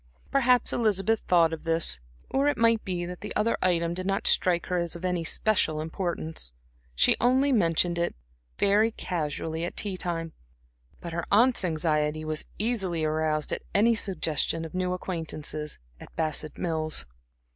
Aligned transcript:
Perhaps 0.31 0.73
Elizabeth 0.73 1.19
thought 1.27 1.53
of 1.53 1.63
this; 1.63 1.99
or 2.31 2.47
it 2.47 2.57
might 2.57 2.83
be 2.83 3.05
that 3.05 3.21
the 3.21 3.31
other 3.35 3.55
item 3.61 3.93
did 3.93 4.07
not 4.07 4.25
strike 4.25 4.65
her 4.65 4.79
as 4.79 4.95
of 4.95 5.05
any 5.05 5.23
special 5.23 5.79
importance. 5.79 6.53
She 6.95 7.15
only 7.21 7.51
mentioned 7.51 7.99
it 7.99 8.15
very 8.57 8.89
casually 8.89 9.63
at 9.63 9.77
tea 9.77 9.97
time; 9.97 10.33
but 11.01 11.13
her 11.13 11.27
aunts' 11.31 11.63
anxiety 11.63 12.25
was 12.25 12.45
easily 12.57 13.03
aroused 13.05 13.51
at 13.51 13.61
any 13.75 13.93
suggestion 13.93 14.65
of 14.65 14.73
new 14.73 14.91
acquaintances 14.93 15.77
at 15.99 16.15
Bassett 16.15 16.57
Mills. 16.57 17.05